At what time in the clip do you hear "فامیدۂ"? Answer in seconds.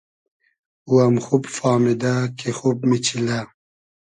1.57-2.13